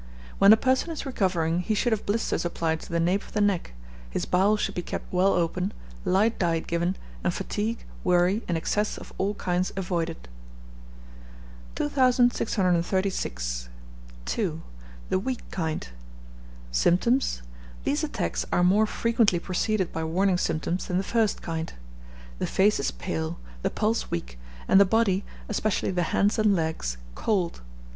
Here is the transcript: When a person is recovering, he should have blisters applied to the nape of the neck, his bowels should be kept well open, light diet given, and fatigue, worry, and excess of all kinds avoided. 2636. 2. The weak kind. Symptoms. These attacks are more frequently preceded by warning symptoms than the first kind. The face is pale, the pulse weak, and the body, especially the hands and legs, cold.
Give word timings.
When 0.39 0.51
a 0.51 0.57
person 0.57 0.89
is 0.89 1.05
recovering, 1.05 1.59
he 1.59 1.75
should 1.75 1.91
have 1.93 2.07
blisters 2.07 2.43
applied 2.43 2.79
to 2.79 2.91
the 2.91 2.99
nape 2.99 3.21
of 3.21 3.33
the 3.33 3.39
neck, 3.39 3.73
his 4.09 4.25
bowels 4.25 4.59
should 4.59 4.73
be 4.73 4.81
kept 4.81 5.13
well 5.13 5.33
open, 5.35 5.73
light 6.05 6.39
diet 6.39 6.65
given, 6.65 6.95
and 7.23 7.31
fatigue, 7.31 7.85
worry, 8.03 8.41
and 8.47 8.57
excess 8.57 8.97
of 8.97 9.13
all 9.19 9.35
kinds 9.35 9.71
avoided. 9.77 10.27
2636. 11.75 13.69
2. 14.25 14.61
The 15.09 15.19
weak 15.19 15.47
kind. 15.51 15.87
Symptoms. 16.71 17.43
These 17.83 18.03
attacks 18.03 18.43
are 18.51 18.63
more 18.63 18.87
frequently 18.87 19.37
preceded 19.37 19.93
by 19.93 20.03
warning 20.03 20.39
symptoms 20.39 20.87
than 20.87 20.97
the 20.97 21.03
first 21.03 21.43
kind. 21.43 21.73
The 22.39 22.47
face 22.47 22.79
is 22.79 22.89
pale, 22.89 23.37
the 23.61 23.69
pulse 23.69 24.09
weak, 24.09 24.39
and 24.67 24.81
the 24.81 24.83
body, 24.83 25.23
especially 25.47 25.91
the 25.91 26.01
hands 26.09 26.39
and 26.39 26.55
legs, 26.55 26.97
cold. 27.13 27.61